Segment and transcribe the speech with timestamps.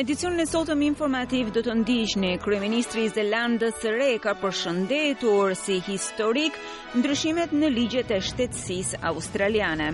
[0.00, 5.76] edicionin e sotëm informativ do të ndiqni kryeministri i Zelandës së Re ka përshëndetur si
[5.84, 6.56] historik
[6.96, 9.90] ndryshimet në ligjet e shtetësisë australiane.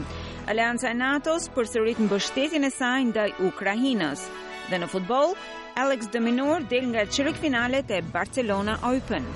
[0.52, 4.22] Alianca e NATO-s përsërit mbështetjen e saj ndaj Ukrainës.
[4.70, 5.34] Dhe në futboll,
[5.82, 9.26] Alex Dominor del nga çrik finalet e Barcelona Open.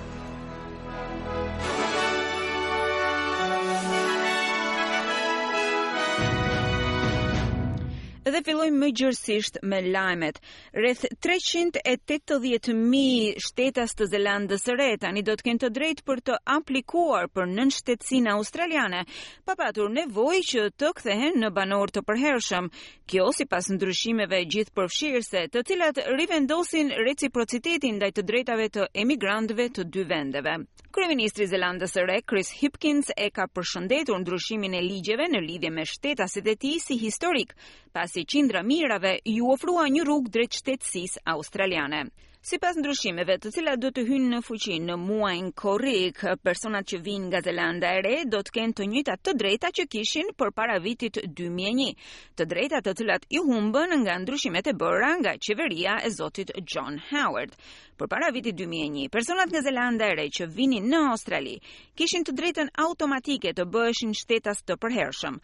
[8.31, 10.37] dhe fillojmë më gjërësisht me lajmet.
[10.77, 16.35] Rreth 380.000 shtetas të Zelandës së Re tani do të kenë të drejtë për të
[16.55, 19.01] aplikuar për nën shtetësinë australiane,
[19.45, 22.67] pa patur nevojë që të kthehen në banor të përhershëm.
[23.11, 30.03] Kjo sipas ndryshimeve gjithpërfshirëse, të cilat rivendosin reciprocitetin ndaj të drejtave të emigrantëve të dy
[30.13, 30.55] vendeve.
[30.95, 35.71] Kryeministri i Zelandës së Re, Chris Hipkins, e ka përshëndetur ndryshimin e ligjeve në lidhje
[35.75, 37.55] me shtetasit e tij si historik,
[37.93, 42.05] pasi qindra mirave ju ofrua një rrug drejt qtetsis australiane.
[42.41, 47.01] Si pas ndryshimeve të cilat do të hynë në fuqi në muajnë korik, personat që
[47.05, 50.53] vinë nga Zelanda e re do të kenë të njëta të drejta që kishin për
[50.57, 51.93] para vitit 2001,
[52.39, 56.97] të drejta të cilat i humbën nga ndryshimet e bëra nga qeveria e zotit John
[57.11, 57.53] Howard.
[58.01, 61.59] Për para vitit 2001, personat nga Zelanda e re që vinin në Australi,
[61.99, 65.37] kishin të drejten automatike të bëshin shtetas të përhershëm,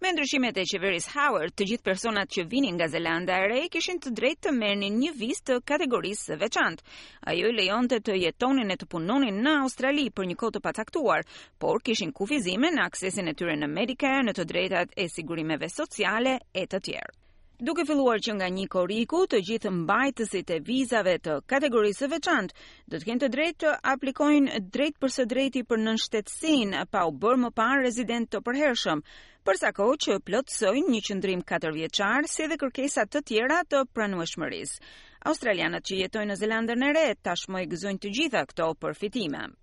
[0.00, 3.98] Me ndryshimet e qeverisë Howard, të gjithë personat që vinin nga Zelanda e Re kishin
[4.00, 6.88] të drejtë të merrnin një vizë të kategorisë së veçantë.
[7.34, 11.20] Ajo i lejonte të jetonin e të punonin në Australi për një kohë të
[11.60, 16.38] por kishin kufizime në aksesin e tyre në Medicare, në të drejtat e sigurimeve sociale
[16.48, 17.18] e të tjerë
[17.60, 22.54] duke filluar që nga një koriku të gjithë mbajtësit e vizave të kategorisë veçantë,
[22.88, 27.02] do të kenë të drejtë të aplikojnë drejt për së drejti për nën shtetësin pa
[27.04, 29.04] u bërë më parë rezident të përhershëm,
[29.44, 34.80] përsa ko që plotësojnë një qëndrim 4 vjeqarë si dhe kërkesat të tjera të pranueshmërisë.
[35.28, 39.44] Australianët që jetojnë në Zelandër në re tashmë e gëzojnë të gjitha këto përfitime.
[39.44, 39.59] fitime.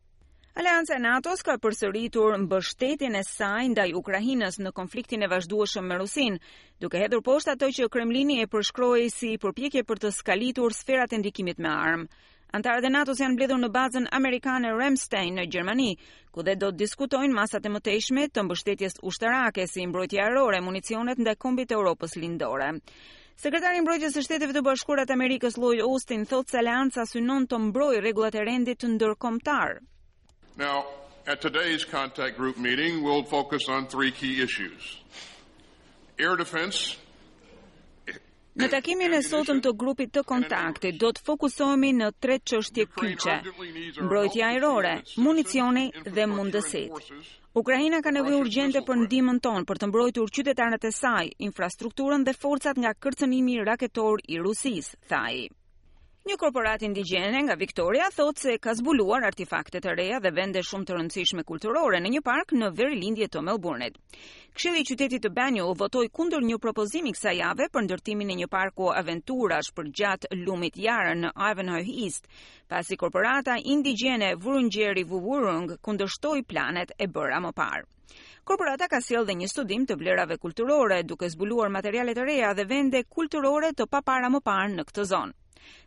[0.57, 5.99] Aleanca e NATO-s ka përsëritur mbështetjen e saj ndaj Ukrainës në konfliktin e vazhdueshëm me
[5.99, 6.39] Rusin,
[6.81, 11.19] duke hedhur poshtë ato që Kremlini e përshkroi si përpjekje për të skalitur sferat e
[11.21, 12.07] ndikimit me armë.
[12.59, 15.91] Antarët e NATO-s janë mbledhur në bazën amerikane Ramstein në Gjermani,
[16.33, 21.21] ku dhe do të diskutojnë masat e mëtejshme të mbështetjes ushtarake si mbrojtja ajrore, municionet
[21.21, 22.71] ndaj kombit Europës lindore.
[23.45, 27.45] Sekretari i Mbrojtjes së Shteteve të Bashkuara të Amerikës, Lloyd Austin, thotë se Aleanca synon
[27.45, 29.79] të mbrojë rregullat e rendit ndërkombëtar.
[30.57, 30.85] Now,
[31.27, 34.83] at today's contact group meeting, we'll focus on three key issues.
[36.17, 36.79] Air defense
[38.57, 43.35] Në takimin e sotëm të grupit të kontakte, do të fokusohemi në tre qështje kyqe,
[44.07, 45.83] mbrojtja aerore, municioni
[46.17, 47.11] dhe mundësit.
[47.61, 52.33] Ukrajina ka nevojë urgjente për ndimën tonë për të mbrojtur qytetarët e saj, infrastrukturën dhe
[52.41, 55.45] forcat nga kërcënimi raketor i Rusis, thaj.
[56.27, 60.83] Një korporat indigjene nga Victoria thot se ka zbuluar artefakte të reja dhe vende shumë
[60.89, 63.87] të rëndësishme kulturore në një park në Verilindje të Melbourne.
[64.57, 68.49] Këshilli i qytetit të Banyu votoi kundër një propozimi kësaj jave për ndërtimin e një
[68.57, 72.27] parku aventurash për gjatë lumit Yarra në Ivanhoe East,
[72.75, 77.87] pasi korporata indigjene Wurundjeri Wurrung kundërshtoi planet e bëra më parë.
[78.43, 82.67] Korporata ka sjell dhe një studim të vlerave kulturore duke zbuluar materiale të reja dhe
[82.75, 85.37] vende kulturore të papara më parë në këtë zonë.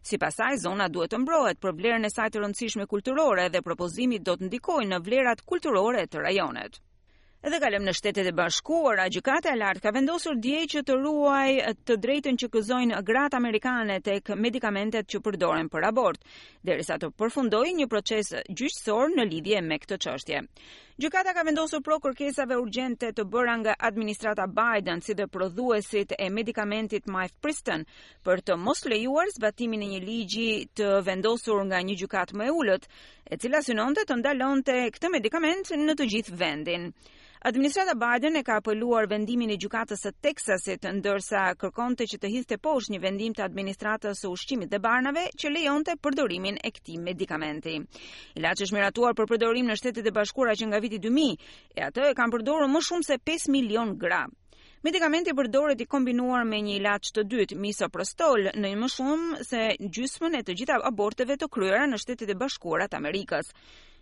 [0.02, 4.36] Si pasaj, zona duhet të mbrohet për vlerën e sajtë rëndësishme kulturore dhe propozimit do
[4.40, 6.80] të ndikojnë në vlerat kulturore të rajonet.
[7.48, 11.70] Edhe kalem në shtetet e bashkuara, gjykata e lartë ka vendosur dje që të ruaj
[11.88, 16.20] të drejtën që këzojnë gratë amerikane tek medikamentet që përdoren për abort,
[16.70, 20.42] derisa të përfundojë një proces gjyqësor në lidhje me këtë çështje.
[21.00, 26.26] Gjykata ka vendosur pro kërkesave urgjente të bëra nga administrata Biden si dhe prodhuesit e
[26.34, 27.86] medikamentit Mifepriston
[28.28, 30.44] për të mos lejuar zbatimin e një ligji
[30.76, 32.84] të vendosur nga një gjykat më e ulët,
[33.32, 36.88] e cila synonte të ndalonte këtë medikament në të gjithë vendin.
[37.42, 42.58] Administrata Biden e ka apeluar vendimin e gjukatës së Texasit, ndërsa kërkonte që të hidhte
[42.66, 47.78] poshtë një vendim të administratës së ushqimit dhe barnave që lejonte përdorimin e këtij medikamenti.
[48.40, 51.48] Ilaçi është miratuar për përdorim në Shtetet e Bashkuara që nga viti 2000,
[51.80, 54.20] e atë e kanë përdorur më shumë se 5 milion gra.
[54.88, 59.64] Medikamenti përdoret i kombinuar me një ilaç të dytë, misoprostol, në më shumë se
[59.96, 63.54] gjysmën e të gjitha aborteve të kryera në Shtetet e Bashkuara të Amerikës.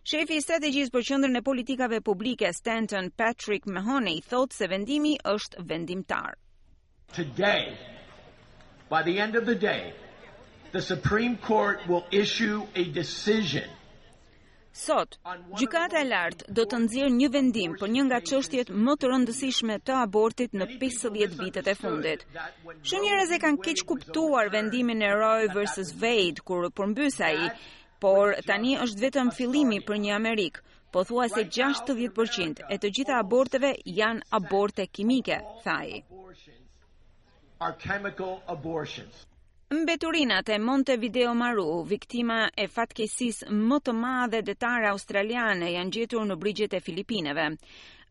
[0.09, 5.65] Shefi i strategjisë për qendrën e politikave publike Stanton Patrick Mahoney thotë se vendimi është
[5.73, 6.31] vendimtar.
[7.17, 7.65] Today
[8.95, 9.93] by the end of the day
[10.77, 13.75] the Supreme Court will issue a decision
[14.85, 15.17] Sot,
[15.59, 19.77] gjykata e lartë do të nxjerrë një vendim për një nga çështjet më të rëndësishme
[19.89, 22.23] të abortit në 50 vitet e fundit.
[22.87, 27.49] Shumë njerëz e kanë keq kuptuar vendimin e Roe versus Wade kur përmbys ai,
[28.05, 30.61] por tani është vetëm fillimi për një Amerik,
[30.97, 36.03] po thua se 60% e të gjitha aborteve janë aborte kimike, thaj.
[37.69, 39.27] Are chemical abortions.
[39.70, 46.25] Mbeturinat e Monte Video Maru, viktima e fatkesis më të madhe detare australiane janë gjetur
[46.29, 47.44] në brigjet e Filipineve.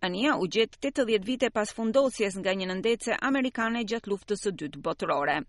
[0.09, 4.81] Anja u gjetë 80 vite pas fundosjes nga një nëndetëse Amerikane gjatë luftës së dytë
[4.89, 5.39] botërore.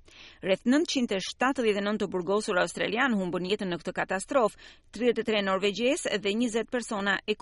[0.49, 4.58] Rreth 979 të burgosur australian humbën jetën në këtë katastrofë,
[5.00, 7.37] 33 norvegjes dhe 20 persona e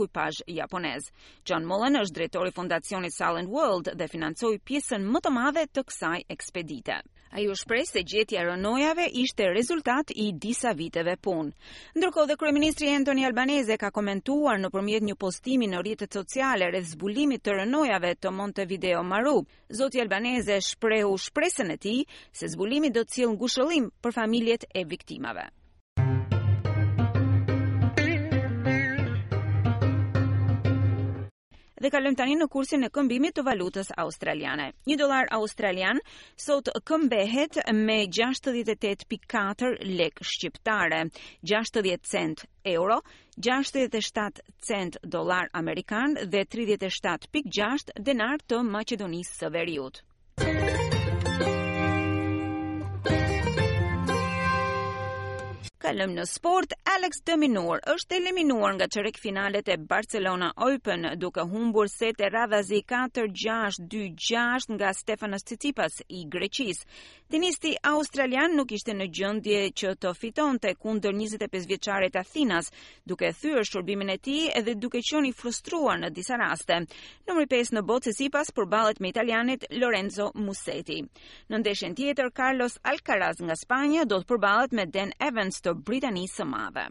[0.59, 1.13] japonez.
[1.47, 6.19] John Mullen është drejtori fondacionit Silent World dhe financoj pjesën më të madhe të kësaj
[6.39, 7.01] ekspedite.
[7.37, 11.51] A ju shprej se gjetja rënojave ishte rezultat i disa viteve punë.
[12.01, 16.89] Ndërko dhe Kryeministri Antoni Albanese ka komentuar në përmjet një postimi në rritët sociale rreth
[16.95, 19.37] zbulimit të rënojave të Montevideo Maru.
[19.69, 21.95] Zoti Albanese shprehu shpresën e ti
[22.33, 25.47] se zbulimi do të cilë ngushëllim për familjet e viktimave.
[31.83, 34.71] dhe kalëm tani në kursin e këmbimit të valutës australiane.
[34.89, 36.01] Një dolar australian
[36.39, 41.03] sot këmbehet me 68.4 lek shqiptare,
[41.45, 43.01] 60 cent euro,
[43.37, 50.03] 67 cent dolar amerikan dhe 37.6 denar të Macedonisë së veriut.
[55.87, 61.87] kalëm në sport, Alex Dëminur është eliminuar nga qërek finalet e Barcelona Open duke humbur
[61.93, 66.81] set e radhazi 4-6-2-6 nga Stefanos Tsitsipas i Greqis.
[67.31, 72.73] Tenisti australian nuk ishte në gjëndje që të fiton të kundër 25 vjeqare të Athinas
[73.07, 76.81] duke thyër shurbimin e ti edhe duke qoni frustruar në disa raste.
[77.31, 80.99] Numri 5 në botë Tsitsipas për balet me italianit Lorenzo Musetti.
[81.51, 86.41] Në ndeshen tjetër, Carlos Alcaraz nga Spanja do të përballet me Dan Evans të Britanisë
[86.41, 86.89] së Madhe.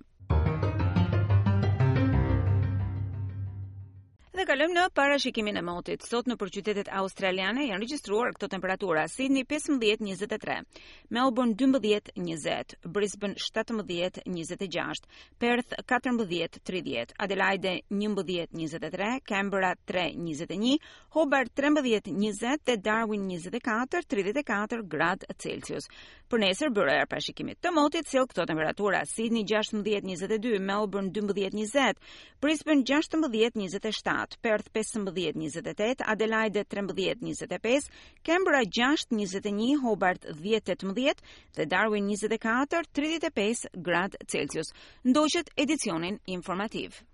[4.35, 6.01] Dhe kalojmë në parashikimin e motit.
[6.03, 10.57] Sot nëpër qytetet australiane janë regjistruar këto temperatura: Sydney 15-23,
[11.15, 15.07] Melbourne 12-20, Brisbane 17-26,
[15.39, 20.75] Perth 14-30, Adelaide 11-23, Canberra 3-21,
[21.15, 25.87] Hobart 13-20 dhe Darwin 24-34 gradë Celsius.
[26.27, 32.03] Për nesër bëra parashikimin të motit, sill këto temperatura: Sydney 16-22, Melbourne 12-20,
[32.43, 34.24] Brisbane 16-27.
[34.41, 37.89] Perth 15-28, Adelaide 13-25,
[38.23, 40.93] Kembra 6-21, Hobart 10-18
[41.53, 44.73] dhe Darwin 24-35 grad Celsius.
[45.05, 47.05] Ndoqët edicionin informativ.